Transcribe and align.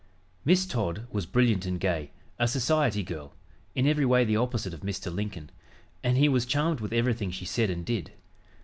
Miss 0.43 0.65
Todd 0.65 1.05
was 1.11 1.27
brilliant 1.27 1.63
and 1.67 1.79
gay, 1.79 2.09
a 2.39 2.47
society 2.47 3.03
girl 3.03 3.33
in 3.75 3.85
every 3.85 4.03
way 4.03 4.23
the 4.25 4.35
opposite 4.35 4.73
of 4.73 4.79
Mr. 4.79 5.13
Lincoln 5.13 5.51
and 6.03 6.17
he 6.17 6.27
was 6.27 6.47
charmed 6.47 6.79
with 6.79 6.91
everything 6.91 7.29
she 7.29 7.45
said 7.45 7.69
and 7.69 7.85
did. 7.85 8.11